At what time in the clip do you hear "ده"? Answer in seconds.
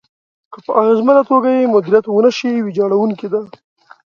3.33-3.41